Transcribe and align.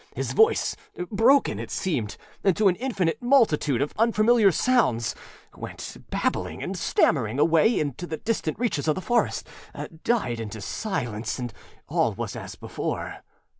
His 0.15 0.31
voice 0.31 0.75
broken, 1.11 1.59
it 1.59 1.69
seemed, 1.69 2.17
into 2.43 2.67
an 2.67 2.75
infinite 2.77 3.21
multitude 3.21 3.83
of 3.83 3.93
unfamiliar 3.99 4.51
sounds, 4.51 5.13
went 5.55 5.97
babbling 6.09 6.63
and 6.63 6.75
stammering 6.75 7.37
away 7.37 7.79
into 7.79 8.07
the 8.07 8.17
distant 8.17 8.57
reaches 8.57 8.87
of 8.87 8.95
the 8.95 9.01
forest, 9.01 9.47
died 10.03 10.39
into 10.39 10.59
silence, 10.59 11.37
and 11.37 11.53
all 11.87 12.13
was 12.13 12.35
as 12.35 12.55
before. 12.55 13.17